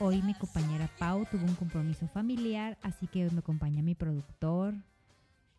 [0.00, 4.74] Hoy mi compañera Pau tuvo un compromiso familiar, así que me acompaña mi productor.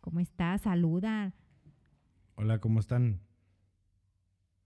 [0.00, 0.62] ¿Cómo estás?
[0.62, 1.32] Saluda.
[2.36, 3.20] Hola, ¿cómo están?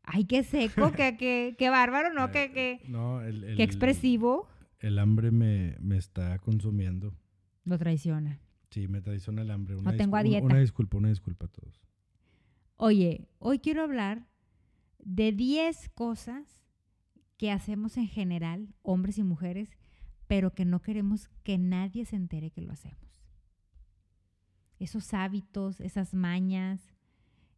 [0.03, 2.30] Ay, qué seco, qué, qué, qué bárbaro, ¿no?
[2.32, 4.48] qué, qué, Eh, no, el, el- qué expresivo.
[4.80, 7.14] El hambre me, me está consumiendo.
[7.64, 8.41] Lo traiciona.
[8.71, 9.77] Sí, me traiciona el hambre.
[9.77, 10.44] No tengo a dieta.
[10.46, 11.80] Una disculpa, una disculpa a todos.
[12.77, 14.27] Oye, hoy quiero hablar
[14.99, 16.60] de 10 cosas
[17.40, 19.71] que hacemos en general, hombres y mujeres,
[20.26, 23.16] pero que no queremos que nadie se entere que lo hacemos.
[24.79, 26.82] Esos hábitos, esas mañas,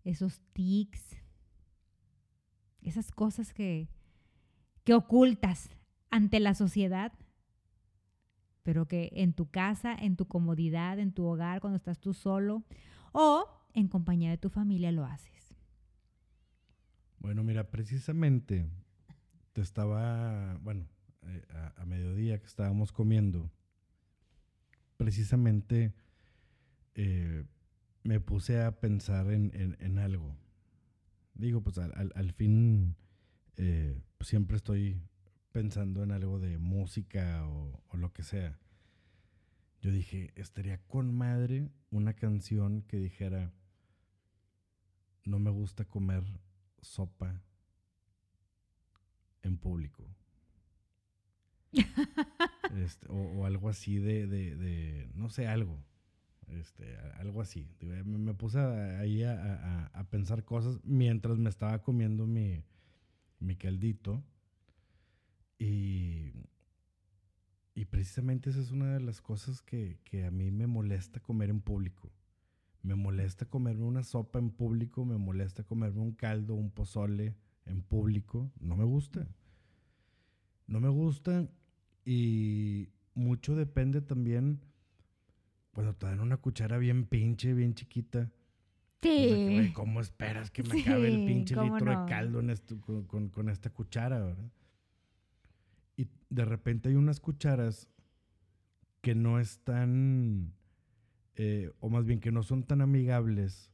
[0.04, 1.16] esos tics,
[2.80, 3.88] esas cosas que,
[4.84, 5.70] que ocultas
[6.10, 7.12] ante la sociedad,
[8.62, 12.62] pero que en tu casa, en tu comodidad, en tu hogar, cuando estás tú solo
[13.10, 15.56] o en compañía de tu familia lo haces.
[17.18, 18.70] Bueno, mira, precisamente
[19.52, 20.86] te estaba, bueno,
[21.22, 21.44] eh,
[21.76, 23.50] a, mediodía que estábamos comiendo,
[24.96, 25.92] precisamente
[26.94, 27.44] eh,
[28.02, 30.36] me puse a pensar en, en- algo.
[31.34, 32.96] Digo, pues al, al- al fin
[33.56, 35.00] eh, siempre estoy
[35.52, 38.58] pensando en algo de música o lo que sea.
[39.82, 43.52] Yo dije, estaría con madre una canción que dijera,
[45.24, 46.24] no me gusta comer
[46.80, 47.42] sopa
[49.42, 50.04] en público.
[52.84, 55.78] Este, o, o algo así de, de- de, no sé, algo.
[56.48, 57.68] Este, algo así.
[57.80, 62.64] Me, me puse ahí a, a- a pensar cosas mientras me estaba comiendo mi,
[63.40, 64.24] mi caldito.
[65.58, 66.32] Y,
[67.74, 71.50] y precisamente esa es una de las cosas que, que a mí me molesta comer
[71.50, 72.10] en público.
[72.82, 77.36] Me molesta comerme una sopa en público, me molesta comerme un caldo, un pozole
[77.66, 78.50] en público.
[78.60, 79.26] No me gusta.
[80.66, 81.48] No me gusta
[82.04, 84.60] y mucho depende también
[85.72, 88.30] cuando te dan una cuchara bien pinche, bien chiquita.
[89.00, 92.00] pues que, güey, ¿Cómo esperas que me acabe el Sí, pinche litro no.
[92.00, 94.50] de caldo en esto, con, con- con esta cuchara, verdad?
[95.96, 97.88] Y de repente hay unas cucharas
[99.00, 100.54] que no están,
[101.34, 103.70] eh, o más bien que no son tan amigables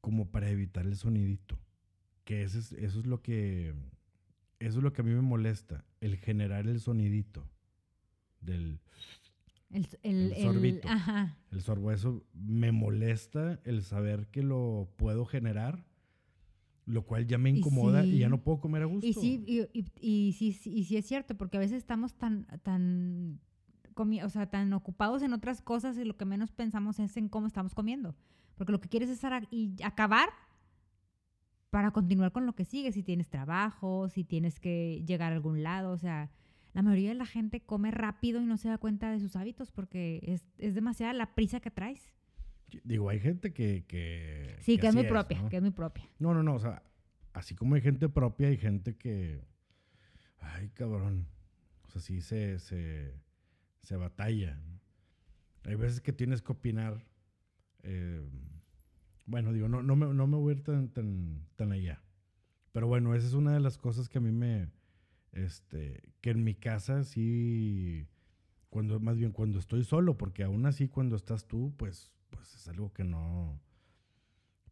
[0.00, 1.58] como para evitar el sonidito.
[2.26, 3.72] Que ese es- eso es lo que,
[4.58, 7.48] eso es lo que a mí me molesta, el generar el sonidito
[8.40, 8.80] del
[9.70, 10.88] El, el, El sorbito.
[10.88, 11.38] ajá.
[11.52, 11.90] el sorbo.
[11.92, 15.84] Eso me molesta el saber que lo puedo generar,
[16.84, 18.30] lo cual ya me Y incomoda y, ya sí.
[18.30, 19.06] no puedo comer a gusto.
[19.06, 19.68] Y sí, y,
[20.00, 23.40] y- sí, sí, y sí es cierto, porque a veces estamos tan, tan,
[23.96, 27.46] o sea, tan ocupados en otras cosas y lo que menos pensamos es en cómo
[27.46, 28.16] estamos comiendo.
[28.56, 29.20] Porque lo que quieres es
[29.50, 30.28] y acabar
[31.76, 35.62] para continuar con lo que sigue, si tienes trabajo, si tienes que llegar a algún
[35.62, 36.30] lado, o sea,
[36.72, 39.70] la mayoría de la gente come rápido y no se da cuenta de sus hábitos
[39.72, 42.14] porque es, es demasiada la prisa que traes.
[42.82, 43.84] Digo, hay gente que...
[43.86, 45.50] que Sí, que, es muy propia, ¿no?
[45.50, 46.08] que es muy propia.
[46.18, 46.82] No, no, no, o sea,
[47.34, 49.44] así como hay gente propia, hay gente que...
[50.38, 51.28] Ay, cabrón.
[51.86, 53.20] O sea, sí se, se,
[53.82, 54.54] se batalla.
[54.54, 54.80] ¿no?
[55.70, 57.06] Hay veces que tienes que opinar.
[57.82, 58.26] eh,
[59.26, 62.02] bueno, digo, no, no, me, no me voy a ir tan, tan, tan allá.
[62.72, 64.70] Pero bueno, esa es una de las cosas que a mí me...
[65.32, 68.06] Este, que en mi casa sí...
[68.70, 72.68] Cuando, más bien cuando estoy solo, porque aún así cuando estás tú, pues, pues es
[72.68, 73.60] algo que no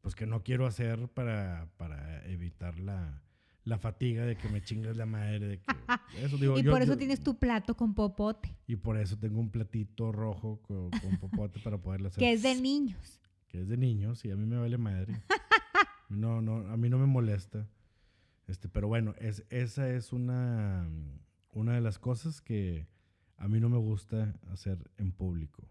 [0.03, 3.23] pues que no quiero hacer para, para evitar la,
[3.65, 5.39] la fatiga de que me chingas la madre.
[5.49, 5.65] De que,
[6.23, 9.17] eso digo, y yo- por eso yo- tienes tu plato con popote, Y por eso
[9.19, 12.19] tengo un platito rojo con, con popote para poderle hacer.
[12.19, 13.23] que es de niños.
[13.55, 15.23] Que es de niños y a mí me vale madre.
[16.11, 17.67] No, no, a mí no me molesta.
[18.47, 20.87] Este, pero bueno, es, esa es una,
[21.51, 22.87] una de las cosas que
[23.37, 25.67] a mí no me gusta hacer en público.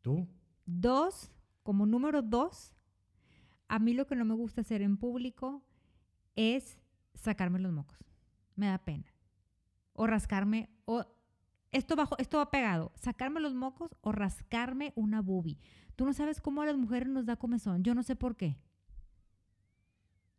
[0.00, 0.26] ¿Tú?
[0.64, 1.30] Dos,
[1.62, 2.74] como número dos,
[3.68, 5.62] a mí lo que no me gusta hacer en público
[6.34, 6.78] es
[7.14, 7.98] sacarme los mocos.
[8.56, 9.12] Me da pena.
[9.92, 11.04] O rascarme, o
[11.74, 12.92] esto bajo, esto va pegado.
[12.94, 15.58] Sacarme los mocos o rascarme una boobie.
[15.96, 17.82] Tú no sabes cómo a las mujeres nos da comezón.
[17.84, 18.56] Yo no sé por qué.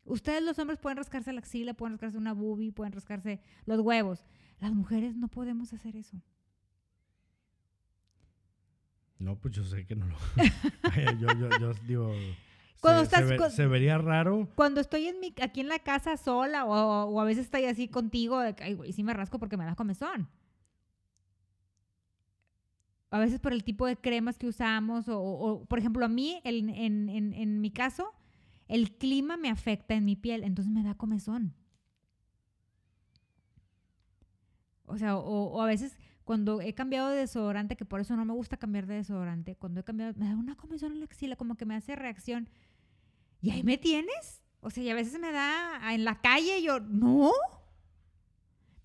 [0.03, 4.25] Ustedes los hombres pueden rascarse la axila, pueden rascarse una boobie, pueden rascarse los huevos.
[4.59, 6.21] Las mujeres no podemos hacer eso.
[9.17, 10.15] No, pues yo sé que no lo.
[11.19, 12.11] yo, yo, yo digo.
[12.81, 14.47] Cuando se, se estás ve- con- se vería raro.
[14.55, 17.87] Cuando estoy en mi, aquí en la casa sola o, o a veces estoy así
[17.87, 20.29] contigo, de que, ay, güey, sí me rasco porque me da comezón.
[23.15, 27.61] A veces por el tipo de cremas que usamos o, por ejemplo, a mí, en,
[27.61, 28.11] mi caso,
[28.67, 31.55] el clima me afecta en mi piel, entonces me da comezón.
[34.85, 38.25] O sea, o, o a veces cuando he cambiado de desodorante, que por eso no
[38.25, 41.37] me gusta cambiar de desodorante, cuando he cambiado, me da una comezón en la axila,
[41.37, 42.49] como que me hace reacción.
[43.39, 44.41] ¿Y ahí me tienes?
[44.59, 47.31] O sea, y a veces me da en la calle yo, no.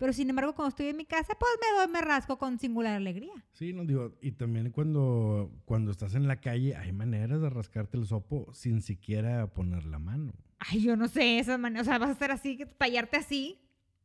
[0.01, 2.95] Pero sin embargo, cuando estoy en mi casa, pues me doy, me rasco con singular
[2.95, 3.33] alegría.
[3.51, 7.97] Sí, no digo, y también cuando, cuando estás en la calle hay maneras de rascarte
[7.97, 10.33] el sopo sin siquiera poner la mano.
[10.57, 13.59] Ay, yo no sé, esas maneras, o sea, vas a estar así, tallarte así.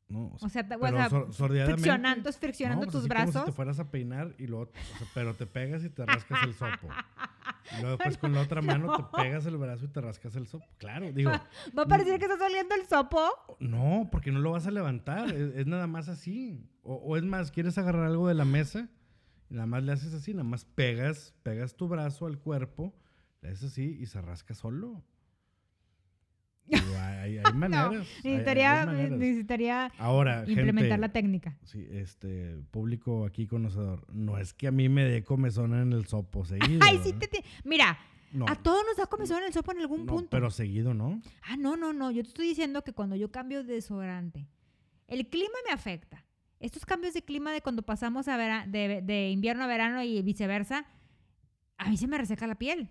[0.09, 1.83] No, O sea, te- o pero sea, sor- sordeadamente.
[1.83, 3.43] friccionando, friccionando No, pues tus así como brazos.
[3.43, 6.45] si te fueras a peinar y luego, o sea, pero te pegas y te rascas
[6.45, 6.89] el sopo.
[7.77, 10.47] Y luego después con la otra mano te pegas el brazo y te rascas el
[10.47, 10.65] sopo.
[10.79, 11.31] Claro, digo,
[11.77, 13.19] Va a parecer que estás oliendo el sopo.
[13.59, 16.65] no, porque no lo vas a levantar, es, es nada más así.
[16.85, 18.89] O, o es más, quieres agarrar algo de la mesa
[19.51, 22.95] y nada más le haces así, nada más pegas, pegas tu brazo al cuerpo,
[23.43, 25.05] le haces así y se rasca solo.
[26.73, 27.93] Hay, hay- maneras.
[27.93, 29.19] No, necesitaría, hay maneras.
[29.19, 31.57] necesitaría Ahora, implementar gente, la técnica.
[31.65, 34.05] Sí, este, público aquí conocedor.
[34.13, 36.81] No es que a mí me dé comezón en el sopo seguido.
[36.83, 37.29] Ay, sí ¿verdad?
[37.31, 37.99] te, te- Mira,
[38.33, 40.29] No, a todos nos da comezón en el sopo en algún no, punto.
[40.31, 41.21] pero seguido, ¿no?
[41.43, 42.11] Ah, no, no, no.
[42.11, 44.47] Yo te estoy diciendo que cuando yo cambio de desodorante,
[45.07, 46.25] el clima me afecta.
[46.59, 50.21] Estos cambios de clima de cuando pasamos a vera- de, de invierno a verano y
[50.23, 50.87] viceversa,
[51.79, 52.89] a mí se me reseca la piel.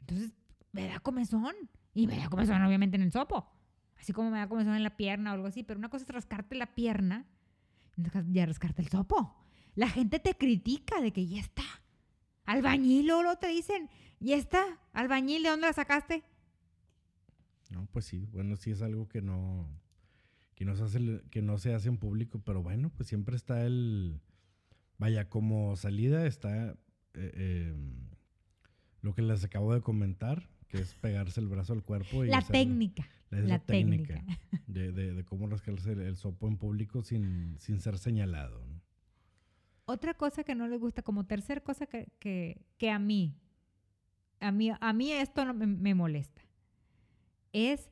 [0.00, 0.32] Entonces,
[0.72, 1.54] me da comezón.
[1.94, 3.50] Y me da comezón, obviamente, en el sopo.
[3.98, 5.62] Así como me da comezón en la pierna o algo así.
[5.62, 7.26] Pero una cosa es rascarte la pierna
[7.96, 9.36] y rascarte el sopo.
[9.74, 11.64] La gente te critica de que ya está.
[12.44, 13.88] Albañil, o lo te dicen,
[14.20, 14.80] ya está.
[14.92, 16.24] Albañil, ¿de dónde la sacaste?
[17.70, 18.26] No, pues sí.
[18.32, 19.68] Bueno, sí es algo que no,
[20.54, 24.20] que no se hace, en público, pero bueno, pues siempre está el,
[24.98, 26.76] vaya, como salida está eh,
[27.14, 27.74] eh,
[29.00, 32.38] lo que les acabo de comentar, que es pegarse el brazo al cuerpo y La
[32.38, 33.06] hacer- técnica.
[33.30, 34.38] la la técnica, técnica.
[34.66, 38.64] de, de- de cómo rascarse el, el sopo en público sin, sin ser señalado.
[38.66, 38.80] ¿no?
[39.84, 43.36] Otra cosa que no les gusta, como tercer cosa que, que, que a mí,
[44.40, 46.40] a mí, a mí esto no me, me molesta,
[47.52, 47.90] es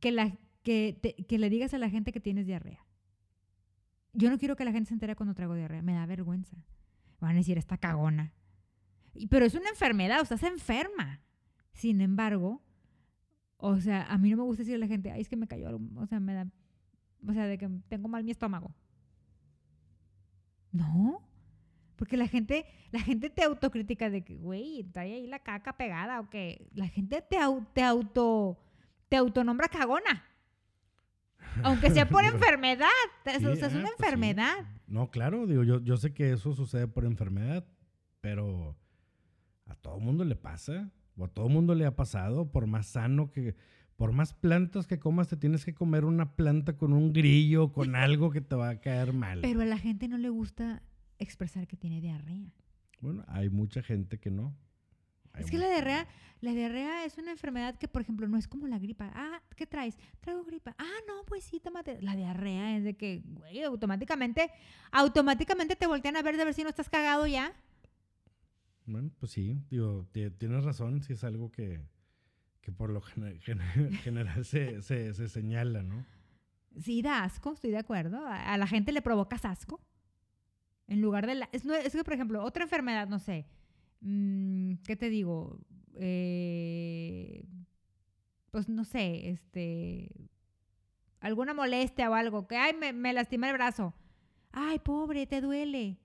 [0.00, 2.84] que, la, que, te- que le digas a la gente que tienes diarrea.
[4.12, 6.56] Yo no quiero que la gente se entere cuando traigo diarrea, me da vergüenza.
[7.20, 8.32] Van a decir, esta cagona.
[9.30, 11.20] Pero es una enfermedad, o sea, estás enferma.
[11.78, 12.60] Sin embargo,
[13.56, 15.46] o sea, a mí no me gusta decirle a la gente, ay, es que me
[15.46, 16.46] cayó algo, o sea, me da,
[17.26, 18.74] o sea, de que tengo mal mi estómago.
[20.72, 21.22] No,
[21.96, 26.20] porque la gente, la gente te autocrítica de que, güey, trae ahí la caca pegada
[26.20, 28.58] o que la gente te, au- te auto,
[29.08, 30.24] te autonombra cagona.
[31.62, 32.88] Aunque sea por enfermedad,
[33.24, 34.02] Sí, o sea, es ah, una pues sí.
[34.02, 34.56] enfermedad.
[34.86, 37.64] No, claro, digo, yo, yo sé que eso sucede por enfermedad,
[38.20, 38.76] pero
[39.66, 43.30] a todo mundo le pasa, o a todo mundo le ha pasado, por más sano
[43.30, 43.56] que,
[43.96, 47.94] por más plantas que comas, te tienes que comer una planta con un grillo, con
[47.96, 49.40] algo que te va a caer mal.
[49.42, 50.82] Pero a la gente no le gusta
[51.18, 52.52] expresar que tiene diarrea.
[53.00, 54.56] bueno, hay mucha gente que no.
[55.32, 56.06] Hay Es que la diarrea,
[56.40, 59.10] la diarrea es una enfermedad que, por ejemplo, no es como la gripa.
[59.14, 59.96] Ah, ¿qué traes?
[60.20, 60.74] Traigo gripa.
[60.78, 62.00] Ah, no, pues sí, tómate.
[62.00, 64.50] La diarrea es de que, güey, automáticamente,
[64.92, 67.52] automáticamente te voltean a ver de ver si no estás cagado ya.
[68.88, 71.80] Bueno, pues sí, digo, ti- tienes razón, si es algo que,
[72.62, 76.04] que por lo gener- gener- general se, se, se señala, ¿no?
[76.80, 78.24] Sí, da asco, estoy de acuerdo.
[78.26, 79.80] A, la gente le provocas asco.
[80.86, 81.48] En lugar de la...
[81.52, 83.46] Es, es que, por ejemplo, otra enfermedad, no sé.
[84.00, 85.60] mm, ¿Qué te digo?
[85.96, 87.44] Eh,
[88.50, 90.10] pues no sé, este...
[91.20, 92.46] Alguna molestia o algo.
[92.46, 93.92] Que, ay, me, me lastimé el brazo.
[94.52, 95.98] Ay, pobre, te duele.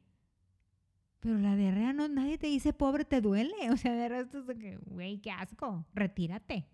[1.24, 3.53] Pero la diarrea no, nadie te dice pobre, te duele.
[3.72, 5.86] O sea, de resto es que, güey, qué asco.
[5.94, 6.68] Retírate.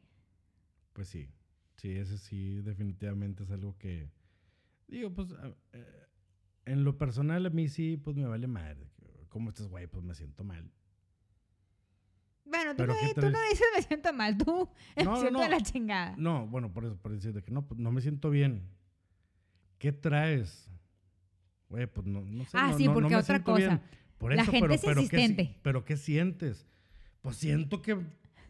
[0.93, 1.29] Pues sí,
[1.77, 4.09] sí, ese sí definitivamente es algo que,
[4.87, 5.29] digo, pues,
[5.73, 6.07] eh,
[6.65, 8.89] en lo personal a mí sí, pues me vale madre.
[9.29, 9.85] ¿Cómo estás, güey?
[9.85, 10.69] Pues me siento mal.
[12.45, 15.21] Bueno, tú, no, ¿qué di- tú no dices me siento mal, tú me No, no,
[15.21, 16.15] siento de la chingada.
[16.17, 18.67] No, bueno, por eso, por decirte que no, pues no me siento bien.
[19.77, 20.69] ¿Qué traes?
[21.69, 22.57] Güey, pues no, no sé.
[22.57, 23.81] Ah, no- sí, porque otra bien.
[24.19, 26.67] Por la eso, gente pero, es pero ¿qué pero ¿qué sientes?
[27.21, 27.97] Pues siento que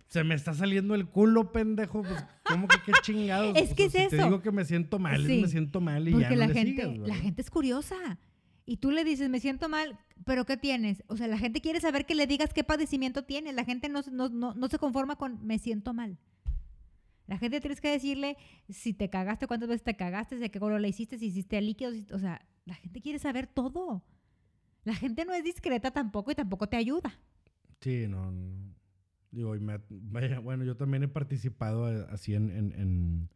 [0.08, 2.02] se me está saliendo el culo, pendejo.
[2.02, 3.56] Pues, ¿cómo que qué chingados?
[3.58, 4.24] Es O que sea, es si eso.
[4.24, 6.48] te digo que me siento mal, Sí, me siento mal y ya Porque no la
[6.48, 7.96] le gente, sigas, la gente es curiosa.
[8.66, 11.04] Y tú le dices, me siento mal, pero ¿qué tienes?
[11.08, 13.56] O sea, la gente quiere saber que le digas qué padecimiento tienes.
[13.56, 16.18] La gente no, se- no, no, no se conforma con me siento mal.
[17.28, 18.38] La gente tienes que decirle
[18.70, 21.96] si te cagaste, cuántas veces te cagaste, de qué color le hiciste, si hiciste líquidos.
[22.12, 24.04] O sea, la gente quiere saber todo.
[24.84, 27.20] La gente no es discreta tampoco y tampoco te ayuda.
[27.82, 28.74] Sí, no, no.
[29.32, 33.30] Digo, y me vaya, bueno, yo también he participado eh, así en, en, en,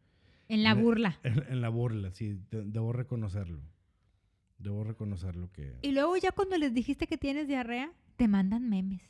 [0.48, 1.20] En la Ne- burla.
[1.22, 3.62] En, la burla, sí, de- debo reconocerlo.
[4.58, 5.76] Debo reconocerlo que...
[5.82, 9.02] Y luego ya cuando les dijiste que tienes diarrea, te mandan memes.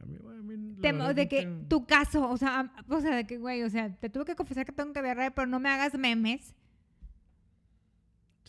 [0.00, 3.26] A mí, a mí, Te- de es que tu caso, o sea, o sea, de
[3.26, 5.68] que, güey, o sea, te tuve que confesar que tengo que diarrea, pero no me
[5.68, 6.54] hagas memes.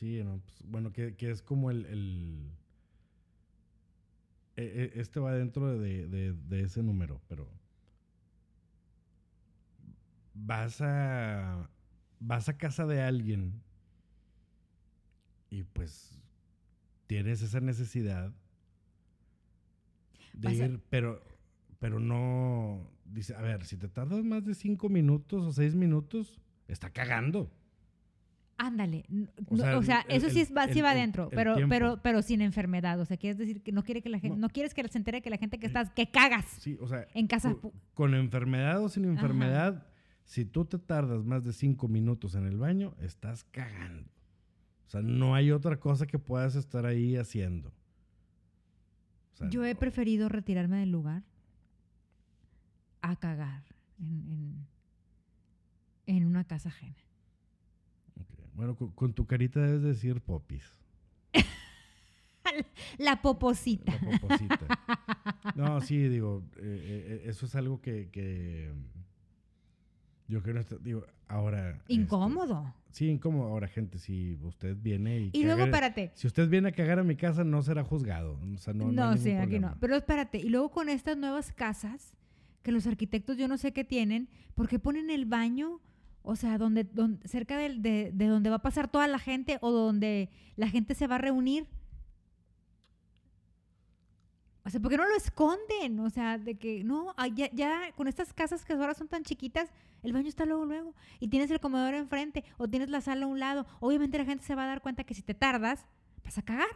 [0.01, 1.86] Sí, no, pues, bueno, que, que es como el...
[1.86, 2.51] el-
[4.55, 4.63] e-
[4.96, 7.48] e- este va dentro de, de- de ese número, pero...
[10.34, 11.70] Vas a...
[12.20, 13.62] Vas a casa de alguien
[15.51, 16.20] y pues
[17.05, 18.34] tienes esa necesidad
[20.34, 21.22] de Vas a- ir, pero,
[21.77, 22.89] pero no...
[23.05, 27.51] Dice, a ver, si te tardas más de cinco minutos o seis minutos, está cagando.
[28.63, 29.06] Ándale.
[29.48, 31.70] O no- sea, O sea, el- eso sí, es, va, sí va adentro, pero, tiempo.
[31.72, 33.00] pero, pero sin enfermedad.
[33.00, 34.41] O sea, quieres decir que no quiere que la gente, No.
[34.48, 37.08] no, quieres que se entere que la gente que estás, que cagas Sí, o sea,
[37.15, 37.56] en casa.
[37.56, 39.88] cu- con enfermedad o sin enfermedad,
[40.25, 44.10] si tú te tardas más de cinco minutos en el baño, estás cagando.
[44.86, 47.70] O sea, no hay otra cosa que puedas estar ahí haciendo.
[49.34, 51.24] O sea, Yo he no- preferido retirarme del lugar
[53.01, 53.63] a cagar
[54.00, 54.68] en, en,
[56.18, 56.96] en una casa ajena.
[58.53, 60.63] Bueno, con, con tu carita debes decir popis.
[62.98, 63.93] La poposita.
[64.01, 64.67] La poposita.
[65.55, 68.72] No, sí, digo, eh, eh, eso es algo que, que
[70.27, 71.72] yo creo, que digo, ahora...
[71.72, 72.74] este, Incómodo.
[72.91, 73.50] sí, incómodo.
[73.50, 75.29] Ahora, gente, si usted viene y...
[75.34, 76.12] Y luego, espérate.
[76.15, 78.39] Si usted viene a cagar a mi casa, no será juzgado.
[78.53, 79.75] O sea, no, No, no sí, aquí no.
[79.79, 82.15] Pero espérate, y luego con estas nuevas casas,
[82.63, 85.79] que los arquitectos yo no sé qué tienen, ¿por qué ponen el baño?
[86.24, 89.58] O sea, donde, donde cerca del- de, de donde va a pasar toda la gente
[89.62, 91.68] o donde la gente se va a reunir.
[94.63, 96.00] O sea, ¿por qué no lo esconden?
[96.00, 99.24] O sea, de que no, ah, ya, ya con estas casas que ahora son tan
[99.24, 99.72] chiquitas,
[100.04, 100.96] el baño está luego, luego.
[101.20, 103.66] Y tienes el comedor enfrente o tienes la sala a un lado.
[103.80, 105.88] Obviamente la gente se va a dar cuenta que si te tardas,
[106.24, 106.70] vas a cagar.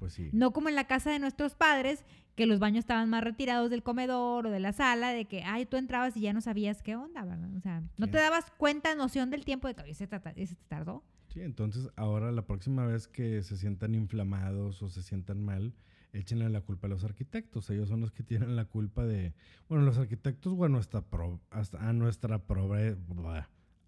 [0.00, 0.30] Pues sí.
[0.32, 2.04] No como en la casa de nuestros padres,
[2.34, 5.66] que los baños estaban más retirados del comedor o de la sala, de que, ay,
[5.66, 7.54] tú entrabas y ya no sabías qué onda, ¿verdad?
[7.54, 8.12] O sea, no Sí.
[8.12, 10.18] te dabas cuenta, noción del tiempo de que "Oye, ese te,
[10.66, 11.04] tardó.
[11.28, 15.74] Sí, entonces ahora la próxima vez que se sientan inflamados o se sientan mal,
[16.12, 17.70] échenle la culpa a los arquitectos.
[17.70, 19.32] Ellos son los que tienen la culpa de,
[19.68, 22.96] bueno, los arquitectos o a nuestra, pro- hasta a nuestra pobre,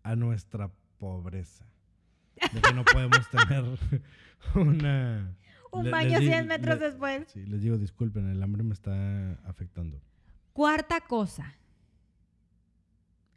[0.04, 1.66] a nuestra pobreza.
[2.52, 3.64] De que no podemos tener
[4.54, 5.34] una...
[5.72, 7.24] Un le- baño les di- 100 metros después.
[7.28, 10.00] Sí, les digo, disculpen, el hambre me está afectando.
[10.52, 11.54] Cuarta cosa.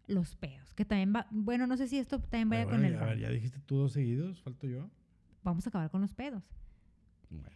[0.08, 3.00] Los pedos, que también va, bueno, no sé si esto también vaya con el a
[3.00, 3.22] ver, baño.
[3.22, 4.88] ya dijiste tú dos seguidos, falto yo.
[5.44, 6.44] Vamos a acabar con los pedos.
[7.32, 7.50] Bueno.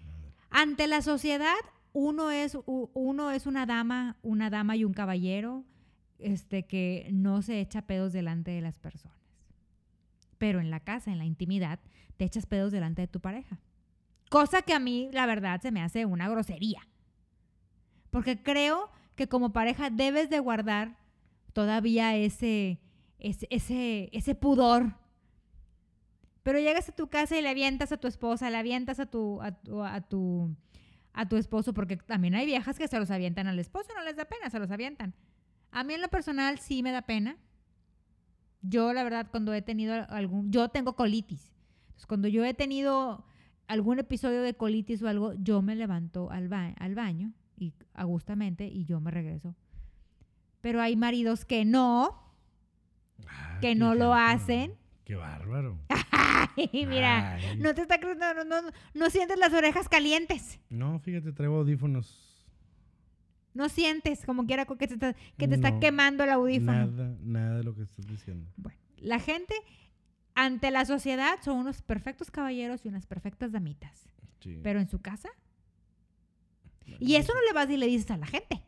[0.50, 1.53] Ante la sociedad,
[1.93, 5.63] uno es, uno es una dama, una dama y un caballero,
[6.17, 9.15] este, que no se echa pedos delante de las personas.
[10.39, 11.79] Pero en la casa, en la intimidad,
[12.17, 13.59] te echas pedos delante de tu pareja.
[14.29, 16.88] Cosa que a mí, la verdad, se me hace una grosería.
[18.12, 20.98] Porque creo que como pareja debes de guardar
[21.53, 22.79] todavía ese,
[23.17, 24.93] ese, ese, ese pudor.
[26.43, 29.41] Pero llegas a tu casa y le avientas a tu esposa, le avientas a tu,
[29.41, 30.55] a tu, a tu,
[31.13, 34.15] a tu esposo, porque también hay viejas que se los avientan al esposo, no les
[34.15, 35.13] da pena, se los avientan.
[35.71, 37.38] A mí en lo personal sí me da pena.
[38.62, 41.53] Yo, la verdad, cuando he tenido algún, yo tengo colitis.
[41.81, 43.25] Entonces, cuando yo he tenido
[43.69, 48.67] algún episodio de colitis o algo, yo me levanto al, ba- al baño y agustamente
[48.67, 49.55] y yo me regreso.
[50.61, 52.27] Pero hay maridos que no,
[53.27, 54.73] Ah, que no lo hacen.
[55.05, 55.77] Qué bárbaro.
[56.71, 57.57] y mira, Ay.
[57.59, 60.59] no te está no, no, no, no sientes las orejas calientes.
[60.69, 62.25] No, fíjate, traigo audífonos.
[63.53, 66.88] No sientes como quiera que te está, que te está quemando el audífono.
[66.88, 68.49] Nada, nada de lo que estás diciendo.
[68.57, 69.53] Bueno, la gente
[70.46, 74.10] ante la sociedad son unos perfectos caballeros y unas perfectas damitas.
[74.39, 74.60] Sí.
[74.63, 75.29] Pero en su casa.
[77.00, 78.62] Y eso no le vas y le dices a la gente.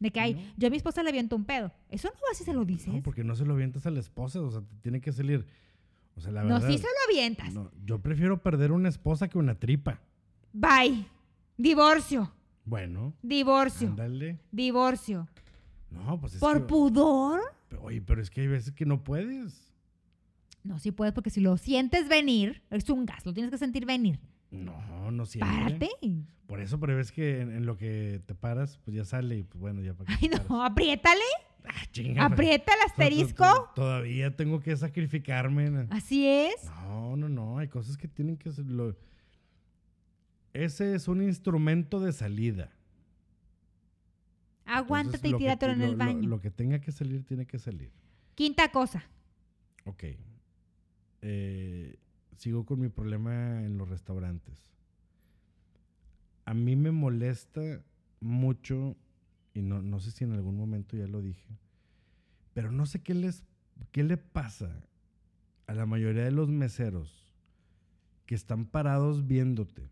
[0.00, 0.40] De que, ay, No.
[0.56, 1.72] yo a mi esposa le aviento un pedo.
[1.88, 2.92] Eso no vas y se lo dices.
[2.92, 5.46] No, porque no se lo avientas a la esposa, o sea, te tiene que salir.
[6.16, 6.68] O sea, la No, verdad.
[6.68, 7.52] sí se lo avientas.
[7.54, 10.00] no, yo prefiero perder una esposa que una tripa.
[10.52, 11.06] Bye.
[11.56, 12.32] Divorcio.
[12.64, 13.88] Bueno, Divorcio.
[13.88, 14.38] ándale.
[14.52, 15.28] Divorcio.
[15.90, 17.40] No, pues es ¿Por que- pudor?
[17.80, 19.67] Oye, pero es que hay veces que no puedes.
[20.68, 23.86] No, sí puedes, porque si lo sientes venir, es un gas, lo tienes que sentir
[23.86, 24.20] venir.
[24.50, 25.56] No, no siempre.
[25.64, 25.88] Párate.
[26.46, 29.42] Por eso, pero ves que en, en lo que te paras, pues ya sale y
[29.44, 30.48] pues bueno, ya para Ay, paras.
[30.50, 31.20] no, apriétale.
[31.64, 33.70] Ah, chinga, Aprieta el asterisco.
[33.74, 35.86] Todavía tengo que sacrificarme.
[35.90, 36.64] Así es.
[36.82, 37.58] No, no, no.
[37.58, 38.66] Hay cosas que tienen que ser.
[38.66, 38.96] lo-
[40.52, 42.70] Ese es un instrumento de salida.
[44.64, 46.28] Aguántate Entonces, y que tíratelo te- en el lo- baño.
[46.28, 47.90] Lo, que tenga que salir, tiene que salir.
[48.34, 49.02] Quinta cosa.
[49.84, 50.04] Ok.
[51.22, 51.98] Eh,
[52.36, 54.72] sigo con mi problema en los restaurantes.
[56.44, 57.82] A mí me molesta
[58.20, 58.96] mucho,
[59.54, 61.58] y no, no sé si en algún momento ya lo dije,
[62.54, 63.44] pero no sé qué les
[63.92, 64.84] qué le pasa
[65.66, 67.32] a la mayoría de los meseros
[68.26, 69.88] que están parados viéndote,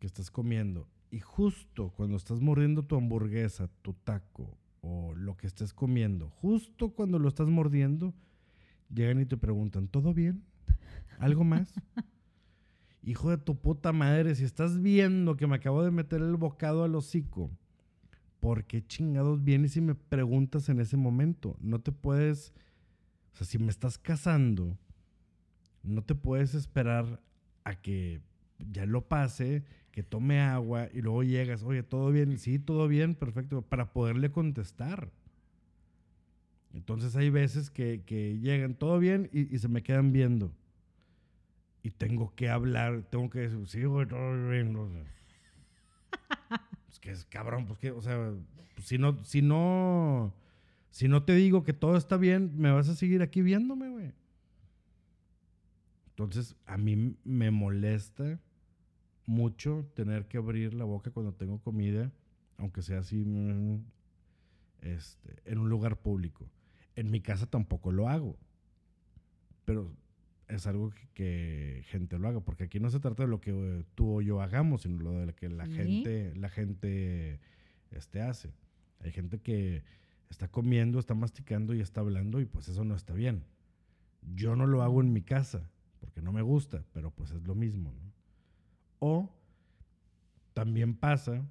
[0.00, 5.46] que estás comiendo, y justo cuando estás mordiendo tu hamburguesa, tu taco o lo que
[5.46, 8.14] estés comiendo, justo cuando lo estás mordiendo,
[8.92, 10.42] llegan y te preguntan, ¿todo bien?
[11.18, 11.72] ¿Algo más?
[13.02, 16.84] Hijo de tu puta madre, si estás viendo que me acabo de meter el bocado
[16.84, 17.50] al hocico,
[18.40, 21.56] ¿por qué chingados vienes y me preguntas en ese momento?
[21.60, 22.52] No te puedes,
[23.32, 24.76] o sea, si me estás casando,
[25.82, 27.20] no te puedes esperar
[27.64, 28.20] a que
[28.58, 32.38] ya lo pase, que tome agua y luego llegas, oye, ¿todo bien?
[32.38, 35.10] Sí, todo bien, perfecto, para poderle contestar.
[36.76, 40.52] Entonces hay veces que, que llegan, todo bien, y, y, se me quedan viendo.
[41.82, 44.74] Y tengo que hablar, tengo que decir, sí, güey, todo bien.
[44.74, 45.02] No sé.
[46.84, 48.30] pues que es cabrón, pues que, o sea,
[48.74, 50.34] pues si no, si no,
[50.90, 54.12] si no te digo que todo está bien, me vas a seguir aquí viéndome, güey.
[56.10, 58.38] Entonces, a mí me molesta
[59.24, 62.12] mucho tener que abrir la boca cuando tengo comida,
[62.58, 63.82] aunque sea así mm,
[64.82, 66.46] este, en un lugar público.
[66.96, 68.36] En mi casa tampoco lo hago,
[69.64, 69.94] pero
[70.48, 73.52] es algo que, que, gente lo haga, porque aquí no se trata de lo que
[73.52, 75.72] uh, tú o yo hagamos, sino lo de lo que la Sí.
[75.74, 77.40] gente, la gente
[77.90, 78.52] este, hace.
[79.00, 79.82] Hay gente que
[80.30, 83.44] está comiendo, está masticando y está hablando y pues eso no está bien.
[84.34, 85.68] Yo no lo hago en mi casa
[86.00, 88.12] porque no me gusta, pero pues es lo mismo, ¿no?
[88.98, 89.30] O
[90.54, 91.44] también pasa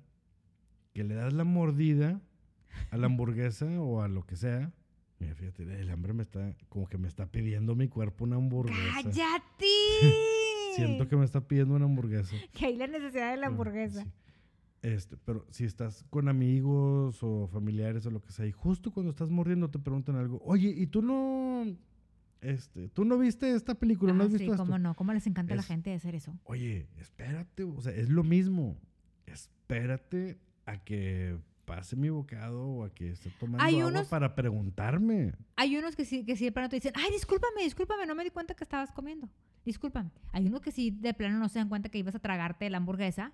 [0.93, 2.19] que le das la mordida
[2.89, 4.71] a la hamburguesa o a lo que sea.
[5.19, 8.79] Mira, fíjate, el hambre me está, como que me está pidiendo mi cuerpo una hamburguesa.
[9.03, 9.65] ¡Cállate!
[10.75, 12.35] Siento que me está pidiendo una hamburguesa.
[12.53, 14.03] que hay la necesidad de la hamburguesa.
[14.03, 14.11] sí.
[14.81, 19.09] Este, pero si estás con amigos o familiares o lo que sea, y justo cuando
[19.09, 21.65] estás mordiendo te preguntan algo, oye, ¿y tú no,
[22.41, 24.13] este, tú no viste esta película?
[24.13, 24.63] ¿No Ah, has sí, visto esto?
[24.63, 26.37] cómo no, cómo les encanta a la gente hacer eso.
[26.43, 28.77] Oye, espérate, o sea, es lo mismo.
[29.25, 34.35] Espérate a que pase mi bocado o a que esté tomando Hay agua unos- para
[34.35, 35.33] preguntarme.
[35.55, 38.23] Hay unos que sí, que sí de plano te dicen, ay, discúlpame, discúlpame, no me
[38.23, 39.29] di cuenta que estabas comiendo.
[39.65, 40.11] Discúlpame.
[40.31, 42.77] Hay unos que sí de plano no se dan cuenta que ibas a tragarte la
[42.77, 43.33] hamburguesa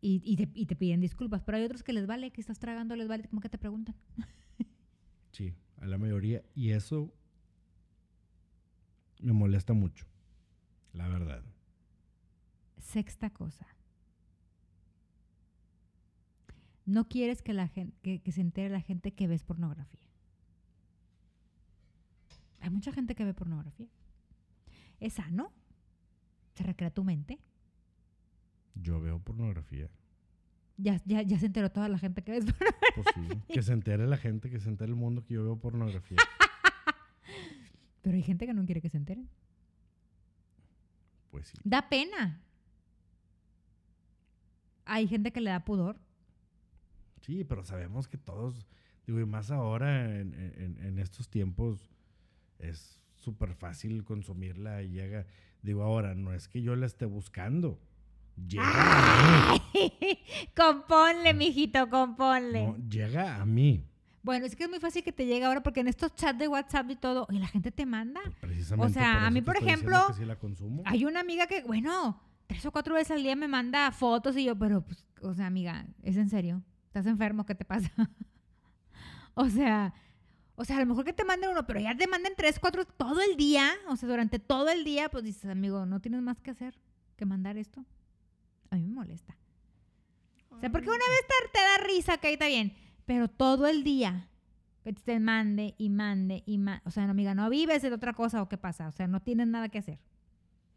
[0.00, 1.42] y, y te, y te piden disculpas.
[1.42, 3.94] Pero hay otros que les vale, que estás tragando, les vale, como que te preguntan.
[5.32, 6.42] Sí, a la mayoría.
[6.54, 7.12] Y eso
[9.20, 10.04] me molesta mucho,
[10.92, 11.44] la verdad.
[12.78, 13.66] Sexta cosa.
[16.88, 20.08] No quieres que, la gente, que, que se entere la gente que ves pornografía.
[22.60, 23.88] Hay mucha gente que ve pornografía.
[24.98, 25.52] Es sano.
[26.54, 27.40] Se recrea tu mente.
[28.74, 29.90] Yo veo pornografía.
[30.78, 32.94] Ya, ya, ya se enteró toda la gente que ves pornografía.
[32.94, 35.60] Pues sí, que se entere la gente, que se entere el mundo que yo veo
[35.60, 36.16] pornografía.
[38.00, 39.28] Pero hay gente que no quiere que se enteren.
[41.30, 41.58] Pues sí.
[41.64, 42.40] Da pena.
[44.86, 46.00] Hay gente que le da pudor.
[47.20, 48.66] Sí, pero sabemos que todos,
[49.06, 51.90] digo, y más ahora en, en- en estos tiempos
[52.58, 55.26] es súper fácil consumirla y llega,
[55.62, 57.78] digo, ahora no es que yo la esté buscando,
[58.46, 60.18] llega a mí,
[60.56, 62.66] componle, mijito, componle.
[62.66, 63.84] no, llega a mí,
[64.22, 66.48] Bueno, es que es muy fácil que te llegue ahora porque en estos chats de
[66.48, 68.20] WhatsApp y todo, y la gente te manda.
[68.22, 68.92] Pues precisamente.
[68.94, 70.82] sea, por a mí, por ejemplo, que sí la consumo.
[70.86, 74.44] Hay una amiga que, bueno, tres o cuatro veces al día me manda fotos y
[74.44, 76.62] yo, pero, pues, o sea, amiga, ¿es en serio?
[76.88, 77.44] ¿Estás enfermo?
[77.44, 77.90] ¿Qué te pasa?
[79.34, 79.92] o sea,
[80.56, 82.86] o sea, a lo mejor que te manden uno, pero ya te manden tres, cuatro
[82.86, 86.40] todo el día, o sea, durante todo el día, pues dices, amigo, no tienes más
[86.40, 86.74] que hacer
[87.16, 87.84] que mandar esto.
[88.70, 89.36] A mí me molesta.
[90.50, 92.74] O sea, porque una vez te, te da risa, que ahí está bien,
[93.04, 94.30] pero todo el día
[94.82, 98.14] que te mande y mande y mande, o sea, no, amiga, no vives de otra
[98.14, 99.98] cosa o qué pasa, o sea, no tienes nada que hacer.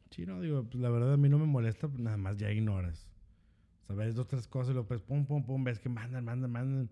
[0.10, 2.52] Sí, no, digo, pues la verdad a mí no me molesta, pues, nada más ya
[2.52, 3.11] ignoras.
[3.96, 6.52] Sea, ves dos, tres cosas y luego pues pum, pum, pum, ves que mandan, mandan,
[6.52, 6.90] mandan,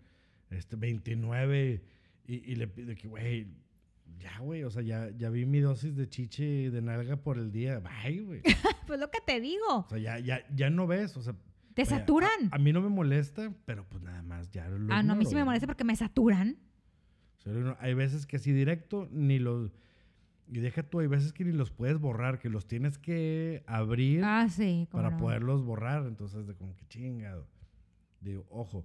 [0.49, 1.81] este, 29
[2.27, 3.47] y, y le pide que, güey,
[4.19, 7.37] ya, güey, o sea, ya, ya vi mi dosis de chiche y de nalga por
[7.37, 8.41] el día, bye, güey.
[8.87, 11.33] Pues lo que te digo, O sea, ya, ya, ya no ves, o sea.
[11.75, 12.49] te vaya, saturan.
[12.51, 15.15] A, a mí no me molesta, pero pues nada más, ya lo Ah, no, a
[15.15, 16.57] mí sí me molesta porque me saturan.
[17.37, 19.71] O sea, lo hay veces que así directo ni los...
[20.51, 24.23] Y deja tú, hay veces que ni los puedes borrar, que los tienes que abrir
[24.23, 25.17] Ah, sí, para no.
[25.17, 26.07] poderlos borrar.
[26.07, 27.45] Entonces, de como que chingado.
[28.19, 28.83] Digo, ojo,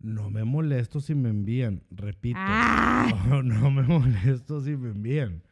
[0.00, 2.38] no me molesto si me envían, repito.
[2.40, 2.78] Ah.
[3.28, 5.42] No, no me molesto si me envían.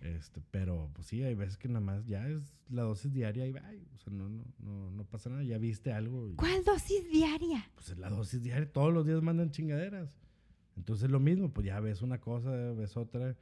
[0.00, 3.52] Este, pero pues sí, hay veces que nada más ya es la dosis diaria y
[3.52, 3.60] va,
[3.94, 6.28] o sea, no, no, no, no pasa nada, ya viste algo.
[6.28, 7.64] y- ¿Cuál dosis diaria?
[7.76, 10.18] pues es la dosis diaria, todos los días mandan chingaderas.
[10.76, 13.36] Entonces lo mismo, pues ya ves una cosa, ves otra,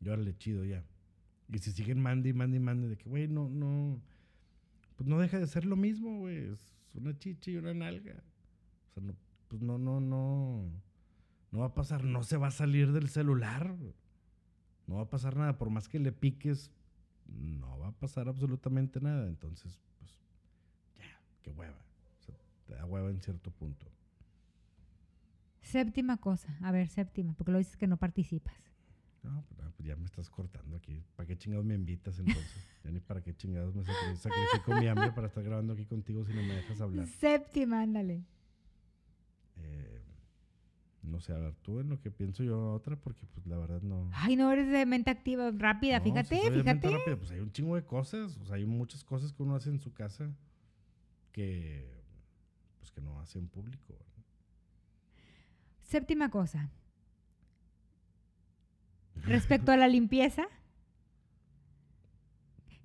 [0.00, 0.84] y órale, chido ya.
[1.48, 4.00] Y si siguen mande y mande y mande de que, güey, no, no,
[4.96, 8.22] pues no deja de ser lo mismo, güey, es una chicha y una nalga.
[8.88, 9.14] O sea, no,
[9.48, 10.70] pues no, no, no,
[11.50, 13.76] no va a pasar, no se va a salir del celular.
[14.86, 16.72] No va a pasar nada, por más que le piques,
[17.26, 19.28] no va a pasar absolutamente nada.
[19.28, 20.16] Entonces, pues,
[20.96, 21.78] ya, qué hueva.
[22.18, 22.34] O sea,
[22.66, 23.86] te da hueva en cierto punto.
[25.62, 26.58] Séptima cosa.
[26.62, 28.54] A ver, séptima, porque lo dices que no participas.
[29.22, 31.02] No, pues, ah, pues ya me estás cortando aquí.
[31.16, 32.42] ¿Para qué chingados me invitas entonces?
[32.84, 36.24] ya ni para qué chingados me sacri- sacrifico mi hambre para estar grabando aquí contigo
[36.24, 37.06] si no me dejas hablar.
[37.06, 38.24] Séptima, ándale.
[39.58, 40.02] Eh,
[41.02, 43.82] no sé, a ver, tú en lo que pienso yo otra, porque pues la verdad
[43.82, 44.08] no.
[44.14, 46.98] Ay, no eres de mente activa, rápida, No, fíjate, soy de mente fíjate.
[46.98, 49.68] rápida, Pues hay un chingo de cosas, o sea, hay muchas cosas que uno hace
[49.68, 50.30] en su casa
[51.32, 52.00] que
[52.78, 53.92] pues que no hace en público.
[53.92, 54.24] ¿verdad?
[55.82, 56.70] Séptima cosa.
[59.26, 60.46] Respecto a la limpieza,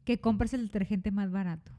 [0.04, 1.72] que compres el detergente más barato.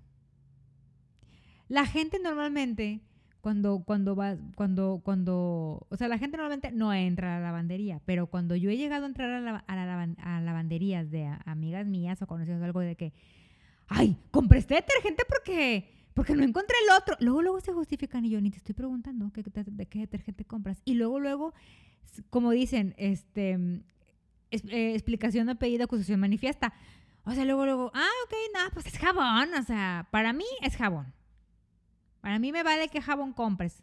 [1.68, 3.00] La gente normalmente,
[3.40, 8.00] cuando, cuando va, cuando, cuando, o sea, la gente normalmente no entra a la lavandería,
[8.04, 11.26] pero cuando yo he llegado a entrar a, la, a, la lavan- a lavanderías de
[11.44, 13.12] amigas mías o conocidos algo de que,
[13.88, 17.16] ay, compré este detergente porque, porque no encontré el otro.
[17.20, 20.80] Luego, luego se justifican y yo ni te estoy preguntando de, qué detergente compras.
[20.84, 21.54] Y luego, luego,
[22.30, 23.82] como dicen, este,
[24.50, 26.72] es- eh, explicación de apellido, acusación manifiesta.
[27.24, 29.52] O sea, luego, luego, ah, ok, no, pues es jabón.
[29.54, 31.12] O sea, para mí es jabón.
[32.20, 33.82] Para mí me vale qué jabón compres.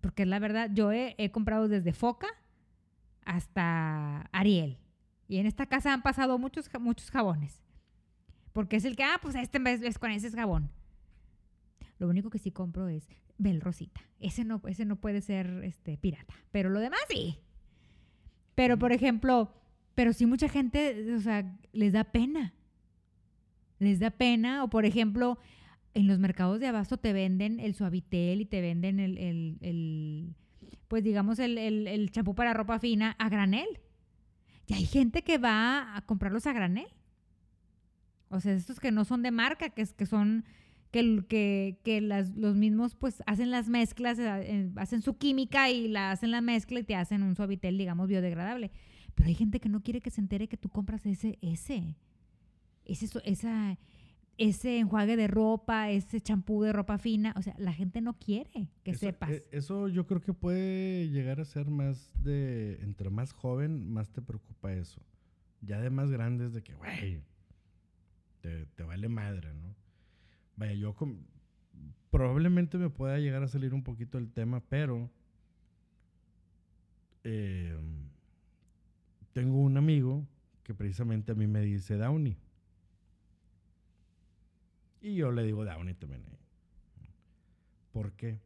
[0.00, 2.28] Porque la verdad, yo he, he comprado desde Foca
[3.24, 4.78] hasta Ariel.
[5.28, 7.62] Y en esta casa han pasado muchos, muchos jabones.
[8.52, 10.70] Porque es el que, ah, pues este mes es con ese es jabón.
[11.98, 14.00] Lo único que sí compro es Bel Rosita.
[14.20, 16.34] Ese no, ese no puede ser este, pirata.
[16.52, 17.38] Pero lo demás sí.
[18.56, 19.52] Pero, por ejemplo,
[19.94, 22.52] pero sí mucha gente, o sea, les da pena.
[23.78, 24.64] Les da pena.
[24.64, 25.38] O, por ejemplo,
[25.94, 30.34] en los mercados de abasto te venden el suavitel y te venden el, el- el,
[30.88, 33.68] pues digamos, el, el, el champú para ropa fina a granel.
[34.66, 36.88] Y hay gente que va a comprarlos a granel.
[38.28, 40.44] O sea, estos que no son de marca, que, es, que son,
[40.96, 45.70] que, el- que, que las, los mismos pues hacen las mezclas, eh, hacen su química
[45.70, 48.70] y la hacen la mezcla y te hacen un suavitel, digamos, biodegradable.
[49.14, 51.94] Pero hay gente que no quiere que se entere que tú compras ese, ese,
[52.84, 53.78] ese, esa,
[54.38, 57.34] ese enjuague de ropa, ese champú de ropa fina.
[57.36, 59.30] O sea, la gente no quiere que Eso, sepas.
[59.30, 62.78] eh, eso yo creo que puede llegar a ser más de.
[62.82, 65.00] Entre más joven, más te preocupa eso.
[65.60, 67.22] Ya de más grande es de que, güey,
[68.40, 69.74] te, te vale madre, ¿no?
[70.56, 70.94] Vaya, yo
[72.10, 75.10] probablemente me pueda llegar a salir un poquito el tema, pero.
[77.24, 77.76] eh,
[79.32, 80.26] tengo un amigo
[80.62, 82.38] que precisamente a mí me dice Downey.
[85.00, 86.22] Y yo le digo Downey también.
[86.22, 86.38] eh.
[87.92, 88.40] ¿Por qué?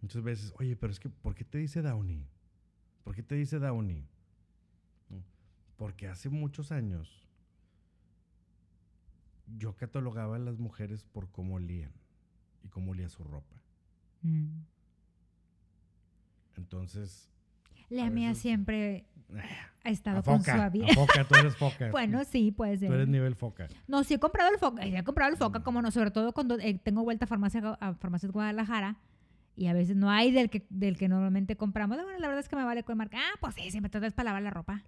[0.00, 2.26] Muchas veces, oye, pero es que, ¿por qué te dice Downey?
[3.04, 4.06] ¿Por qué te dice Downey?
[5.76, 7.26] Porque hace muchos años
[9.58, 11.92] yo catalogaba a las mujeres por cómo olían
[12.62, 13.62] y cómo olía su ropa.
[14.22, 14.62] Mm.
[16.56, 17.30] Entonces,
[17.88, 19.42] La mía veces- siempre eh,
[19.84, 21.90] ha estado con foca, foca, tú eres foca.
[21.90, 22.88] Bueno, sí, puede ser.
[22.88, 23.68] Tú eres nivel foca.
[23.88, 25.62] No, sí he comprado el foca, sí he comprado el foca, Mm.
[25.62, 28.98] como no, sobre todo cuando eh, tengo vuelta a farmacia a farmacias Guadalajara
[29.56, 31.96] y a veces no hay del que del que normalmente compramos.
[32.02, 33.18] Bueno, la verdad es que me vale con marca.
[33.18, 34.82] Ah, pues sí, siempre es para lavar la ropa.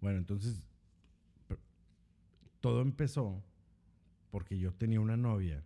[0.00, 0.68] Bueno, entonces,
[2.66, 3.44] todo empezó
[4.32, 5.62] porque yo tenía una novia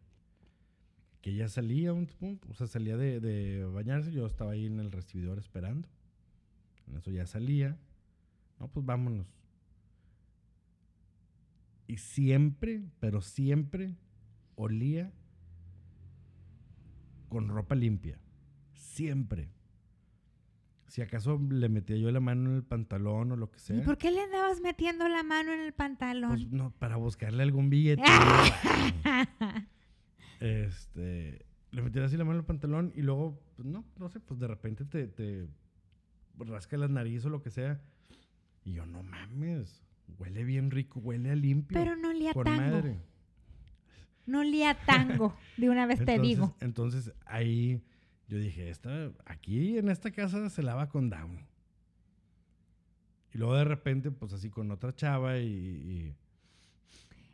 [1.23, 2.11] que ella salía, un-
[2.51, 5.89] o sea, salía de, de bañarse, yo estaba ahí en el recibidor esperando.
[6.87, 7.79] En eso ya salía.
[8.59, 9.27] No, pues vámonos.
[11.87, 13.97] Y siempre, pero siempre
[14.55, 15.11] olía
[17.31, 18.19] con ropa limpia.
[18.75, 19.49] Siempre.
[20.91, 23.77] Si acaso le metía yo la mano en el pantalón o lo que sea.
[23.77, 26.31] ¿Y por qué le andabas metiendo la mano en el pantalón?
[26.31, 28.03] Pues no, para buscarle algún billete.
[30.41, 34.19] este, le metí así la mano en el pantalón y luego, pues no, no sé,
[34.19, 35.47] pues de repente te, te
[36.39, 37.81] rasca la nariz o lo que sea.
[38.65, 39.85] Y yo, no mames,
[40.19, 41.79] huele bien rico, huele a limpio.
[41.79, 42.63] Pero no olía con tango.
[42.63, 42.99] madre.
[44.27, 46.57] No olía tango, de una vez te digo.
[46.59, 47.81] entonces ahí
[48.31, 51.45] yo dije, esta, aquí en esta casa se lava con Downey.
[53.35, 55.47] Y luego de repente, pues así con otra chava y...
[55.47, 56.15] y-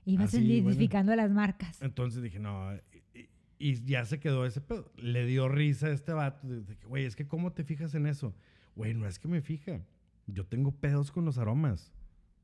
[0.08, 0.52] Ibas Así, bueno.
[0.54, 1.82] identificando las marcas.
[1.82, 2.74] entonces dije, no,
[3.12, 3.28] y,
[3.58, 4.90] y- ya se quedó ese pedo.
[4.96, 6.46] Le dio risa a este vato.
[6.78, 8.34] que, Güey, es que ¿cómo te fijas en eso?
[8.76, 9.80] Güey, no es que me fija.
[10.28, 11.92] Yo tengo pedos con los aromas.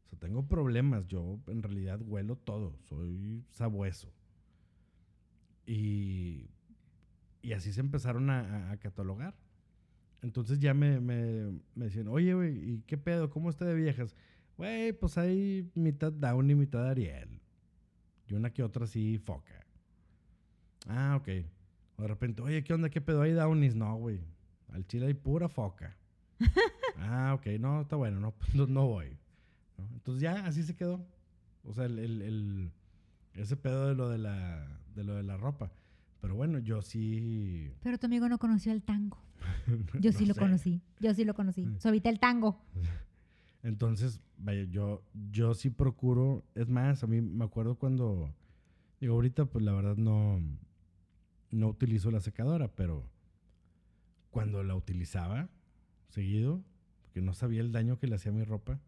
[0.04, 1.06] O sea, tengo problemas.
[1.06, 2.76] Yo en realidad huelo todo.
[2.88, 4.12] Soy sabueso.
[5.66, 6.50] Y,
[7.52, 9.34] y así se empezaron a, a- catalogar.
[10.22, 13.28] Entonces ya me, me, me decían, oye, güey, ¿y qué pedo?
[13.28, 14.16] ¿Cómo está de viejas?
[14.56, 17.40] Güey, pues hay mitad Down y mitad Ariel.
[18.28, 19.66] Y una que otra así foca.
[20.88, 21.28] Ah, ok.
[21.96, 22.88] O de repente, oye, ¿qué onda?
[22.88, 23.20] ¿Qué pedo?
[23.22, 23.74] ¿Hay Downies?
[23.74, 24.20] No, güey.
[24.72, 25.96] Al chile hay pura foca.
[26.96, 27.46] ah, ok.
[27.60, 28.18] No, está bueno.
[28.20, 29.18] No, pues, no, no voy.
[29.76, 29.88] ¿no?
[29.92, 31.04] Entonces ya así se quedó.
[31.64, 32.72] O sea, el, el- el-
[33.34, 35.70] ese pedo de lo de, la, de lo de la ropa.
[36.22, 37.74] Pero bueno, yo sí...
[37.82, 39.18] Pero tu amigo no conoció el tango.
[40.00, 40.40] Yo sí lo sé.
[40.40, 40.80] conocí.
[41.00, 41.66] Yo sí lo conocí.
[41.66, 41.80] Mm.
[41.80, 42.64] Suavita el tango.
[43.64, 48.34] Entonces, vaya, yo, yo sí procuro, es más, a mí me acuerdo cuando,
[49.00, 50.40] digo, ahorita pues la verdad no,
[51.52, 53.08] no utilizo la secadora, pero
[54.30, 55.48] cuando la utilizaba
[56.08, 56.64] seguido,
[57.02, 58.80] porque no sabía el daño que le hacía a mi ropa,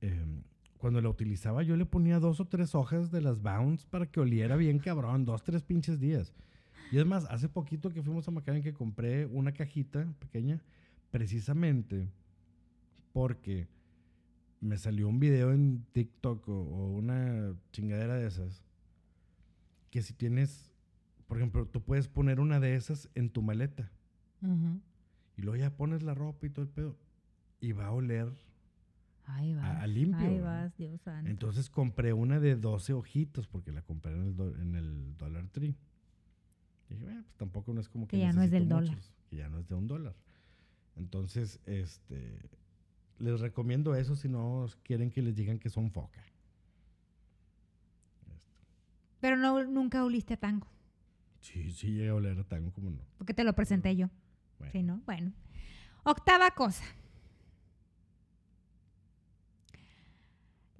[0.00, 0.44] em,
[0.80, 4.20] cuando la utilizaba yo le ponía dos o tres hojas de las Bounce para que
[4.20, 6.32] oliera bien cabrón, dos, tres pinches días.
[6.90, 10.60] Y es más, hace poquito que fuimos a McAllen que compré una cajita pequeña,
[11.10, 12.08] precisamente
[13.12, 13.68] porque
[14.60, 18.64] me salió un video en TikTok o, o una chingadera de esas
[19.90, 20.72] que si tienes,
[21.26, 23.90] por ejemplo, tú puedes poner una de esas en tu maleta
[25.36, 26.96] y luego ya pones la ropa y todo el pedo
[27.60, 28.32] y va a oler.
[29.34, 29.64] Ahí vas.
[29.82, 31.30] a limpio, Ahí vas, Dios santo.
[31.30, 35.46] Entonces compré una de 12 ojitos porque la compré en el, do- en el Dollar
[35.48, 35.76] Tree.
[36.88, 38.98] Y dije, bueno, pues tampoco no es como que, Que ya no es del dólar.
[39.28, 40.14] que ya no es de un dólar.
[40.96, 42.50] Entonces, este,
[43.18, 46.22] les recomiendo eso si no quieren que les digan que son foca.
[49.20, 50.66] Pero no, nunca oliste a tango.
[51.40, 53.02] Sí, sí llega a oler a tango, como no.
[53.18, 54.08] Porque te lo presenté yo.
[54.58, 55.02] Bueno, Sí, ¿no?
[55.06, 55.32] Bueno.
[56.04, 56.84] Octava cosa.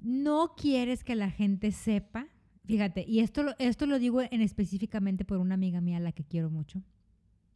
[0.03, 2.27] No quieres que la gente sepa.
[2.65, 6.13] Fíjate, y esto lo, esto lo digo en específicamente por una amiga mía a la
[6.13, 6.83] que quiero mucho.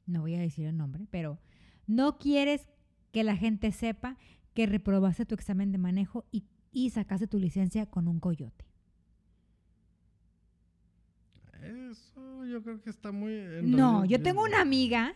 [0.07, 1.39] No voy a decir el nombre, pero
[1.87, 2.69] no quieres
[3.13, 4.19] que la gente sepa
[4.55, 8.65] que reprobaste tu examen de manejo y, y sacaste tu licencia con un coyote.
[11.63, 13.63] Eso yo creo que está muy...
[13.63, 15.15] No, yo tengo una amiga,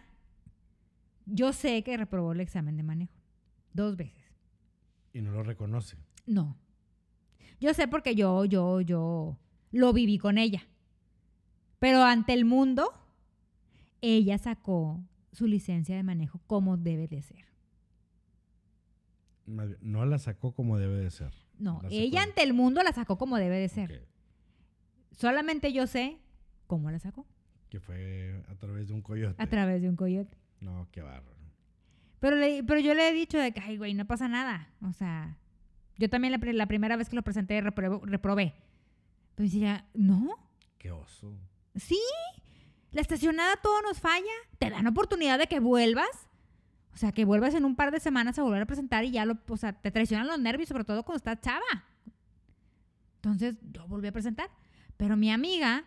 [1.26, 3.12] yo sé que reprobó el examen de manejo.
[3.74, 4.24] Dos veces.
[5.12, 5.96] Y no lo reconoce.
[6.26, 6.56] No.
[7.60, 9.36] Yo sé porque yo, yo, yo
[9.72, 10.62] lo viví con ella.
[11.78, 12.92] Pero ante el mundo,
[14.00, 15.00] ella sacó
[15.32, 17.46] su licencia de manejo como debe de ser.
[19.46, 21.32] No la sacó como debe de ser.
[21.58, 24.06] No, La ella ante el mundo la sacó como debe de ser.
[25.12, 26.18] Solamente yo sé
[26.66, 27.26] cómo la sacó.
[27.70, 29.42] Que fue a través de un coyote.
[29.42, 30.36] A través de un coyote.
[30.60, 31.36] no, qué bárbaro.
[32.20, 34.68] Pero, le- pero yo le he dicho de que, ay, güey, no pasa nada.
[34.82, 35.38] O sea,
[35.98, 38.00] yo también la, la primera vez que lo presenté reprobé.
[38.04, 38.54] reprobé.
[39.34, 41.36] Pero decía, no, Qué oso.
[41.74, 42.00] Sí,
[42.92, 44.24] la estacionada todo nos falla.
[44.58, 46.28] Te dan oportunidad de que vuelvas.
[46.94, 49.24] O sea, que vuelvas en un par de semanas a volver a presentar y ya
[49.24, 51.84] lo, o sea, te traicionan los nervios, sobre todo cuando estás chava.
[53.16, 54.50] Entonces, yo volví a presentar.
[54.96, 55.84] Pero mi amiga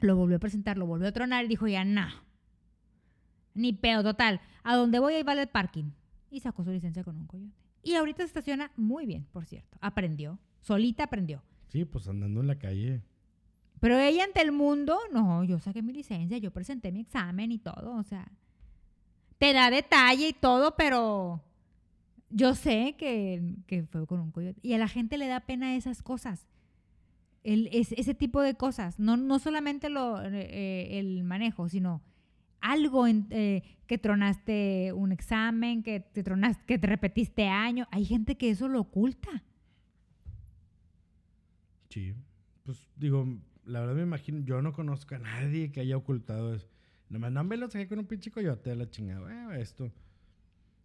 [0.00, 2.08] lo volvió a presentar, lo volvió a tronar y dijo ya, no.
[3.54, 4.40] Ni pedo, total.
[4.62, 5.90] A donde voy ahí vale el parking.
[6.30, 7.56] Y sacó su licencia con un coyote.
[7.82, 9.78] Y ahorita se estaciona muy bien, por cierto.
[9.80, 10.38] Aprendió.
[10.60, 11.42] Solita aprendió.
[11.68, 13.02] Sí, pues andando en la calle.
[13.80, 17.58] Pero ella ante el mundo, no, yo saqué mi licencia, yo presenté mi examen y
[17.58, 18.30] todo, o sea,
[19.38, 21.42] te da detalle y todo, pero
[22.28, 24.60] yo sé que, que fue con un coyote.
[24.62, 26.46] Y a la gente le da pena esas cosas,
[27.42, 32.02] el, es- ese tipo de cosas, no, no solamente lo, eh, el manejo, sino
[32.60, 37.86] algo en- eh, que tronaste un examen, que te tronaste, que te repetiste año.
[37.90, 39.42] Hay gente que eso lo oculta.
[41.88, 42.14] Sí.
[42.64, 43.26] Pues digo,
[43.64, 46.68] la verdad me imagino, yo no conozco a nadie que haya ocultado eso.
[47.08, 49.58] Nomás no me lo saqué con un pinche coyote a la chingada.
[49.58, 49.90] Esto.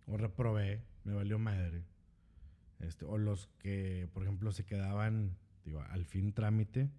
[0.08, 1.84] O reprobé, me valió madre.
[2.80, 6.90] Este, o los que, por ejemplo, se quedaban, digo, al fin trámite.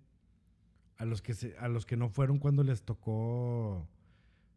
[0.99, 3.87] A los que a los que no fueron cuando les tocó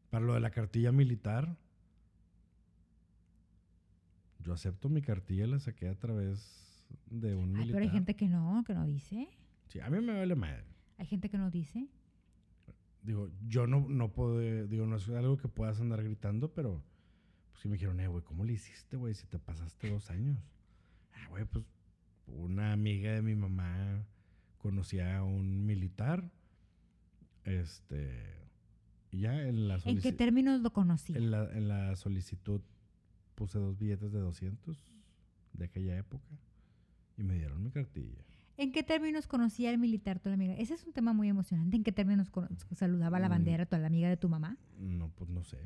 [0.10, 1.58] para lo de la cartilla militar.
[4.40, 7.74] Yo acepto mi cartilla, la saqué a través de un Ay, militar.
[7.74, 9.28] pero hay gente que no, que no dice.
[9.68, 10.64] Sí, a mí me vale madre.
[10.98, 11.88] Hay gente que no dice.
[13.04, 16.84] Digo, yo no, no puedo, digo, no es algo que puedas andar gritando, pero
[17.52, 20.38] Pues sí me dijeron, eh, güey, ¿cómo le hiciste, güey, si te pasaste dos años?
[21.14, 21.66] Ah, güey, pues
[22.28, 24.06] una amiga de mi mamá
[24.58, 26.30] conocía a un militar.
[27.44, 28.49] Este.
[29.12, 31.14] Ya en la ¿En qué términos lo conocí?
[31.16, 32.62] En la, en la solicitud
[33.36, 34.78] puse dos billetes de 200
[35.54, 36.28] de aquella época
[37.18, 38.24] y me dieron mi cartilla.
[38.58, 40.54] ¿En qué términos conocía al militar tu amiga?
[40.56, 41.78] Ese es un tema muy emocionante.
[41.78, 42.30] ¿En qué términos
[42.74, 43.32] saludaba la Mm.
[43.32, 44.58] bandera tu la amiga de tu mamá?
[44.78, 45.58] No, pues no sé.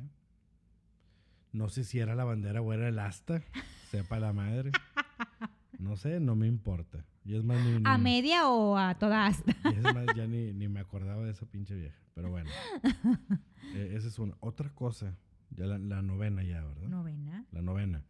[1.51, 3.41] No sé si era la bandera o era el asta.
[3.89, 4.71] Sepa la madre.
[5.79, 7.03] No sé, no me importa.
[7.25, 9.53] Y es más, ni, ¿A media o a toda asta?
[9.71, 11.99] y es más, ya ni, ni me acordaba de esa pinche vieja.
[12.13, 12.49] Pero bueno.
[13.75, 14.35] Eh, esa es una.
[14.41, 15.17] Otra cosa.
[15.49, 16.89] Ya la, la novena ya, ¿verdad?
[16.89, 17.45] Novena.
[17.51, 18.03] La novena.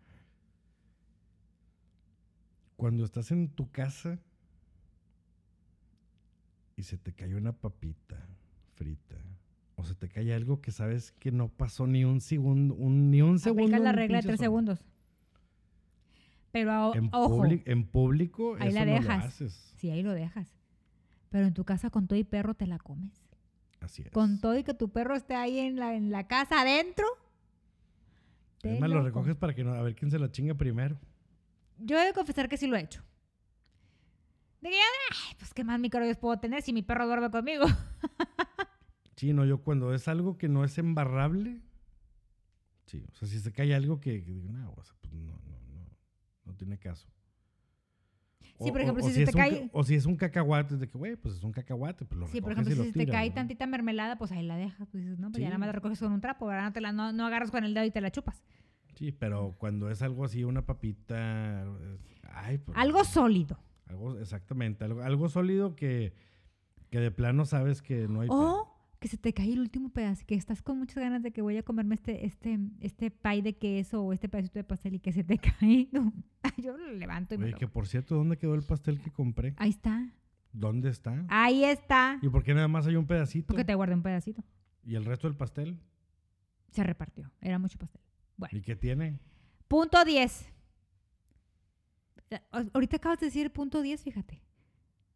[2.76, 4.20] Cuando estás en tu casa
[6.76, 8.28] y se te cae una papita
[8.74, 9.16] frita
[9.76, 13.22] o se te cae algo que sabes que no pasó ni un segundo, un, ni
[13.22, 13.64] un segundo.
[13.64, 14.84] Aplica la regla de tres segundos.
[16.54, 19.26] Pero a- En, ojo, publi- en público Ahí eso la no lo dejas.
[19.26, 19.74] haces.
[19.76, 20.56] sí, ahí lo dejas.
[21.30, 23.26] Pero en tu casa con todo y perro te la comes.
[23.82, 24.12] Así es.
[24.12, 27.06] Con todo y que tu perro esté ahí en la, en la casa adentro.
[28.62, 30.54] te es más, lo lo recoges para que no, a ver quién se la chinga
[30.54, 30.98] primero.
[31.80, 33.04] Yo he de confesar que sí lo he hecho.
[34.62, 37.66] Ya, ay, pues qué más microbios puedo tener si mi perro duerme conmigo.
[39.16, 41.62] Sí, no, yo cuando es algo que no es embarrable,
[42.88, 45.40] sí, o sea, si se cae algo que, que digo, no, o sea, pues no,
[45.46, 47.08] no, no, no tiene caso.
[48.60, 50.88] Sí, por ejemplo, si se te un cae- o si es un cacahuate, es de
[50.88, 53.30] que, güey, pues es un cacahuate, pues lo Sí, por ejemplo, si se te cae
[53.30, 53.36] ¿no?
[53.36, 54.88] tantita mermelada, pues ahí la dejas.
[54.92, 56.66] Pues dices, no, pues ya nada más la recoges con un trapo, ¿verdad?
[56.66, 58.44] No, te la, no, no agarras con el dedo y te la chupas.
[58.96, 61.66] Sí, pero cuando es algo así, una papita,
[62.32, 63.60] ay, pues, Algo sólido.
[63.88, 66.14] algo, exactamente, algo, algo sólido que,
[66.92, 68.30] que de plano sabes que no hay...
[68.32, 68.73] O
[69.04, 71.58] que se te cae el último pedazo, que estás con muchas ganas de que voy
[71.58, 75.12] a comerme este, este, este pie de queso o este pedacito de pastel y que
[75.12, 75.90] se te cae.
[75.92, 76.14] No.
[76.58, 79.12] Yo lo levanto y me Oye, lo- que por cierto, ¿dónde quedó el pastel que
[79.12, 79.56] compré?
[79.58, 80.10] Ahí está.
[80.54, 81.26] ¿Dónde está?
[81.28, 82.18] Ahí está.
[82.22, 83.48] ¿Y por qué nada más hay un pedacito?
[83.48, 84.42] Porque te guardé un pedacito.
[84.86, 85.78] ¿Y el resto del pastel?
[86.72, 87.30] Se repartió.
[87.42, 88.00] Era mucho pastel.
[88.38, 88.58] Bueno.
[88.58, 89.20] ¿Y qué tiene?
[89.68, 90.48] Punto 10.
[92.30, 92.40] Eh,
[92.72, 94.42] Ahorita acabas de decir punto 10, fíjate.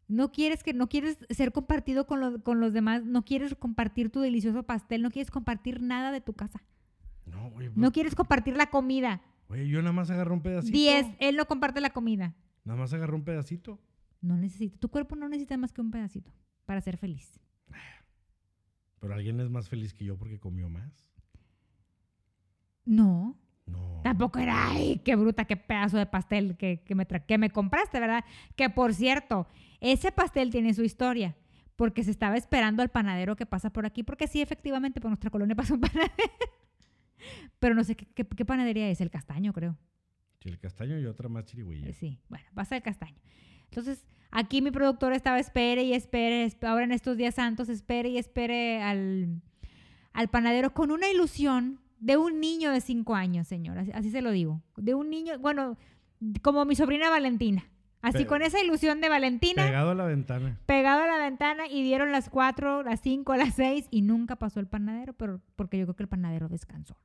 [0.08, 4.10] No quieres que no quieres ser compartido con, lo- con los demás, no quieres compartir
[4.10, 6.64] tu delicioso pastel, no quieres compartir nada de tu casa.
[7.26, 7.68] No, güey.
[7.70, 9.22] No pues, quieres compartir la comida.
[9.50, 10.72] Oye, yo nada más agarré un pedacito.
[10.78, 12.36] 10, él no comparte la comida.
[12.64, 13.80] Nada más agarré un pedacito.
[14.22, 16.32] No necesita, tu cuerpo no necesita más que un pedacito
[16.66, 17.40] para ser feliz.
[19.00, 21.12] Pero alguien es más feliz que yo porque comió más.
[24.10, 27.50] Tampoco era, ay, qué bruta, qué pedazo de pastel que, que me, tra- que me
[27.50, 28.24] compraste, ¿verdad?
[28.56, 29.48] Que por cierto,
[29.82, 31.36] ese pastel tiene su historia,
[31.76, 35.30] porque se estaba esperando al panadero que pasa por aquí, porque sí, efectivamente, por nuestra
[35.30, 36.14] colonia pasa un panadero.
[37.60, 39.76] Pero no sé qué, qué- qué panadería es, el castaño, creo.
[40.42, 41.92] Sí, el castaño y otra más chirigüilla.
[41.94, 43.18] Sí, bueno, pasa el castaño.
[43.66, 48.10] Entonces, aquí mi productor estaba espere y espere, esp- ahora en estos días santos, espere
[48.10, 49.42] y espere al,
[50.14, 54.22] al panadero con una ilusión de un niño de cinco años, señor, así, así se
[54.22, 54.62] lo digo.
[54.76, 55.78] De un niño, bueno,
[56.42, 57.66] como mi sobrina Valentina.
[58.02, 60.60] Así Pe- con esa ilusión de Valentina, Pegado a la ventana.
[60.68, 64.60] pegado a la ventana y dieron las cuatro, las cinco, las seis y nunca pasó
[64.60, 66.96] el panadero, pero porque yo creo que el panadero descansó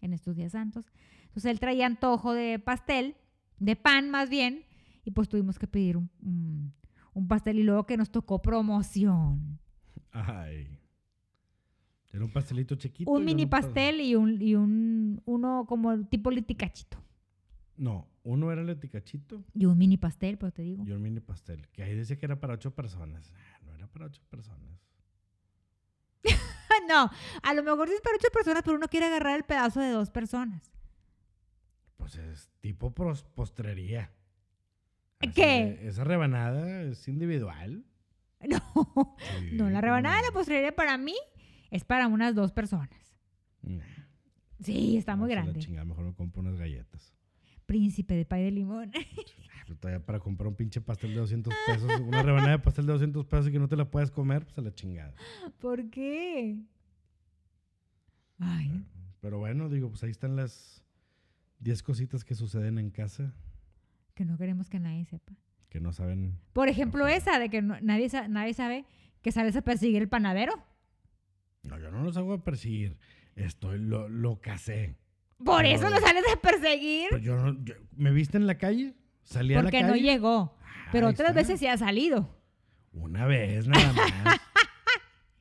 [0.00, 0.86] en estos días santos.
[1.24, 3.16] Entonces él traía antojo de pastel,
[3.58, 4.64] de pan más bien,
[5.04, 6.72] y pues tuvimos que pedir un, un-
[7.12, 9.58] un pastel y luego que nos tocó promoción.
[10.10, 10.79] Ay.
[12.12, 13.10] Era un pastelito chiquito.
[13.10, 16.98] Un mini pastel y un, y un uno como tipo liticachito.
[17.76, 20.84] No, uno era el eticachito Y un mini pastel, pues te digo.
[20.86, 21.66] y un mini pastel.
[21.68, 23.32] Que ahí decía que era para ocho personas.
[23.34, 24.80] Ah, no era para ocho personas.
[26.88, 27.10] no,
[27.42, 29.90] a lo mejor sí es para ocho personas, pero uno quiere agarrar el pedazo de
[29.90, 30.70] dos personas.
[31.96, 34.10] Pues es tipo postrería.
[35.20, 35.80] Así ¿Qué?
[35.82, 37.84] Esa rebanada es individual.
[38.48, 41.14] No, Sí, no, la rebanada de la postrería para mí
[41.70, 43.14] es para unas dos personas.
[43.62, 43.82] Nah,
[44.62, 45.58] Sí, está muy la grande.
[45.60, 47.14] chingada, mejor me compro unas galletas.
[47.66, 48.92] Príncipe de pay de limón.
[49.52, 52.86] Ah, pero todavía para comprar un pinche pastel de 200 pesos, una rebanada de pastel
[52.86, 55.14] de 200 pesos y que no te la puedas comer, pues a la chingada.
[55.60, 56.58] ¿Por qué?
[58.38, 58.84] Ay,
[59.20, 60.82] Pero bueno, digo, pues ahí están las
[61.60, 63.34] 10 cositas que suceden en casa
[64.14, 65.32] que no queremos que nadie sepa.
[65.68, 66.38] que no saben.
[66.52, 68.84] Por ejemplo, esa de que no- nadie, nadie sabe
[69.22, 70.52] que sales a perseguir el panadero.
[71.62, 72.96] No, yo no los hago a perseguir.
[73.36, 74.96] Estoy, lo, lo casé.
[75.44, 77.08] Por Pero- eso lo sales a perseguir.
[77.10, 78.94] Pero yo no, yo- ¿Me viste en la calle?
[79.22, 79.90] Salí a la Porque calle.
[79.90, 80.56] no llegó.
[80.92, 81.40] Pero Ahí otras está.
[81.40, 82.34] veces sí ha salido.
[82.92, 84.10] Una vez nada más.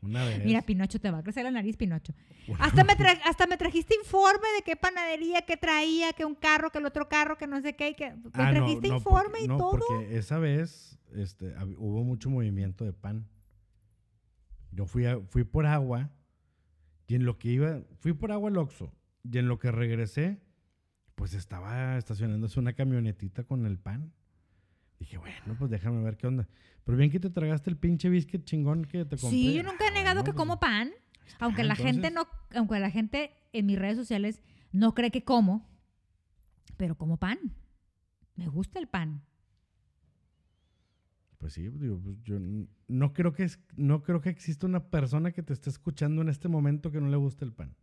[0.01, 0.45] Una vez.
[0.45, 2.13] Mira, Pinocho, te va a crecer la nariz, Pinocho.
[2.57, 6.69] Hasta me, tra- hasta me trajiste informe de qué panadería, qué traía, que un carro,
[6.71, 7.95] que el otro carro, que no sé qué.
[7.95, 8.11] Que...
[8.11, 9.71] Me Ah, no, trajiste no, informe porque- y no, todo.
[9.71, 13.27] porque esa vez este, hab- hubo mucho movimiento de pan.
[14.79, 16.09] Yo fui, a- fui por agua
[17.05, 18.93] y en lo que iba, fui por agua al Oxxo
[19.29, 20.39] y en lo que regresé,
[21.15, 24.13] pues estaba estacionándose una camionetita con el pan.
[24.97, 26.47] Dije, bueno, pues déjame ver qué onda.
[26.85, 29.37] Pero bien que te tragaste el pinche biscuit chingón que te compré.
[29.37, 30.91] Sí, yo nunca he Ah, negado bueno, que pues, como pan.
[31.39, 32.25] Aunque la gente no,
[32.55, 35.67] aunque la gente en mis redes sociales no cree que como,
[36.77, 37.37] pero como pan.
[38.37, 39.23] Me gusta el pan.
[41.39, 41.89] Pues sí, pues
[42.23, 42.37] yo
[42.89, 46.49] no creo que no creo que exista una persona que te esté escuchando en este
[46.49, 47.75] momento que no le guste el pan.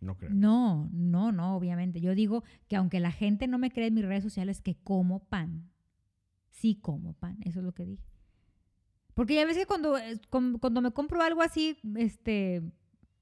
[0.00, 0.30] No creo.
[0.32, 2.00] No, no, no, obviamente.
[2.00, 5.20] Yo digo que aunque la gente no me cree en mis redes sociales que como
[5.28, 5.70] pan,
[6.50, 7.36] sí como pan.
[7.42, 8.04] Eso es lo que dije.
[9.12, 12.62] Porque ya ves que cuando, eh, cuando me compro algo así, este,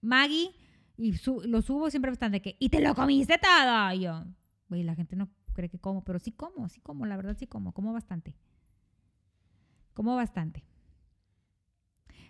[0.01, 0.53] Maggie,
[0.97, 3.93] y su- lo subo, siempre están de que, y te lo comiste todo.
[3.95, 4.25] Yo,
[4.69, 7.47] güey, la gente no cree que como, pero sí como, sí como, la verdad sí
[7.47, 8.35] como, como bastante.
[9.95, 10.65] Como bastante.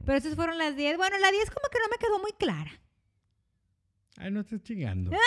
[0.05, 0.97] Pero esas fueron las 10.
[0.97, 2.71] Bueno, la 10 como que no me quedó muy clara.
[4.17, 5.11] Ay, no estés chingando.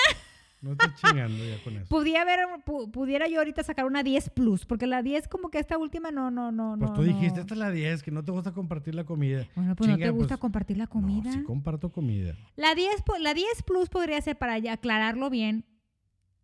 [0.61, 1.85] No estés chingando ya con eso.
[1.89, 5.59] Pudiera, haber, pu- pudiera yo ahorita sacar una 10 plus, porque la 10 como que
[5.59, 6.95] esta última no, no, no, Pues no.
[6.95, 9.45] tú dijiste, esta es la 10, que no te gusta compartir la comida.
[9.53, 11.25] Bueno, pues no te gusta pues, compartir la comida.
[11.25, 12.35] No, sí comparto comida.
[12.55, 15.65] La 10, po- la 10 plus podría ser para aclararlo bien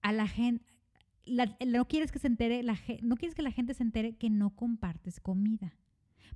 [0.04, 0.71] a la gente.
[1.32, 4.56] No quieres que se entere, la, no quieres que la gente se entere que no
[4.56, 5.74] compartes comida.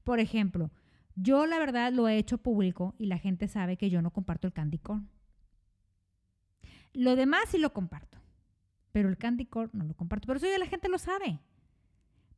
[0.03, 0.71] Por ejemplo,
[1.15, 4.47] yo la verdad lo he hecho público y la gente sabe que yo no comparto
[4.47, 5.09] el candy corn.
[6.93, 8.17] Lo demás sí lo comparto,
[8.91, 10.27] pero el candy corn no lo comparto.
[10.27, 11.39] Pero eso ya la gente lo sabe.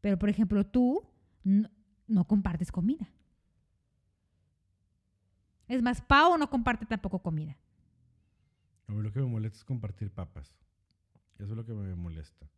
[0.01, 1.03] Pero por ejemplo, tú
[1.43, 1.69] no,
[2.07, 3.09] no compartes comida.
[5.67, 7.57] Es más, Pau no comparte tampoco comida.
[8.87, 10.57] A mí lo que me molesta es compartir papas.
[11.39, 12.49] Eso es lo que me molesta.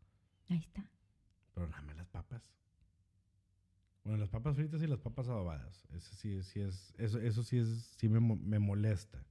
[0.49, 0.89] Ahí está.
[1.53, 2.41] Pero nada más las papas.
[4.03, 5.85] Bueno, las papas fritas y las papas adobadas.
[5.93, 7.67] Eso sí, sí es, eso, eso sí es,
[7.97, 9.23] sí me, me molesta.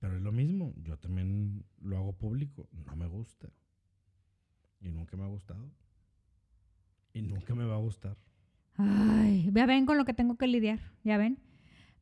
[0.00, 0.74] Pero es lo mismo.
[0.82, 2.68] Yo también lo hago público.
[2.72, 3.48] No me gusta.
[4.80, 5.70] Y nunca me ha gustado.
[7.12, 8.16] Y nunca me va a gustar.
[8.76, 11.38] Ay, ya ven con lo que tengo que lidiar, ya ven.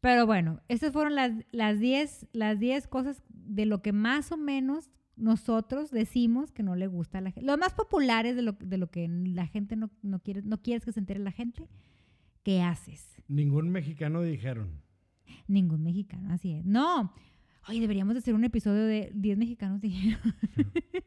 [0.00, 4.36] Pero bueno, estas fueron las las 10 las 10 cosas de lo que más o
[4.36, 7.46] menos nosotros decimos que no le gusta a la gente.
[7.46, 10.84] Los más populares de lo, de lo que la gente no, no quiere, no quieres
[10.84, 11.68] que se entere la gente,
[12.42, 13.20] ¿qué haces?
[13.26, 14.80] Ningún mexicano dijeron.
[15.46, 16.64] Ningún mexicano, así es.
[16.64, 17.12] No,
[17.68, 20.18] oye, deberíamos hacer un episodio de 10 mexicanos dijeron.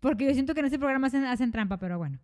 [0.00, 2.18] Porque yo siento que en ese programa hacen, hacen trampa, pero bueno.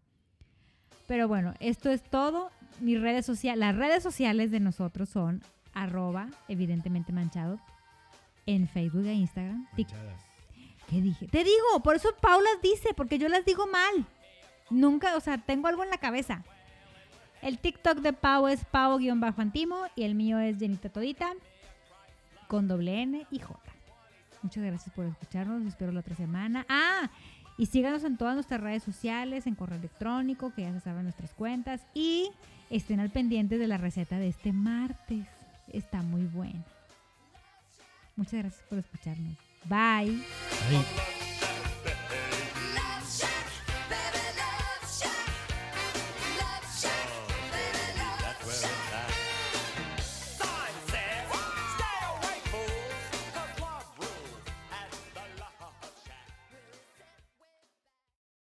[1.07, 2.51] Pero bueno, esto es todo.
[2.81, 5.43] Mis redes sociales, las redes sociales de nosotros son
[5.73, 7.61] arroba, evidentemente manchado,
[8.49, 9.66] en Facebook e Instagram.
[9.76, 10.22] Manchadas.
[10.88, 11.28] ¿Qué dije?
[11.28, 14.07] Te digo, por eso Paula dice, porque yo las digo mal.
[14.70, 16.42] Nunca, o sea, tengo algo en la cabeza.
[17.42, 21.30] El TikTok de Pau es Pau-Antimo y el mío es Jenita Todita
[22.49, 23.61] con doble N y J.
[24.42, 26.64] Muchas gracias por escucharnos, los espero la otra semana.
[26.70, 27.11] Ah,
[27.59, 31.34] y síganos en todas nuestras redes sociales, en correo electrónico, que ya se saben nuestras
[31.34, 31.82] cuentas.
[31.92, 32.30] Y
[32.70, 35.26] estén al pendiente de la receta de este martes.
[35.70, 36.64] Está muy buena.
[38.19, 39.37] Muchas gracias por escucharnos.
[39.69, 40.21] Bye.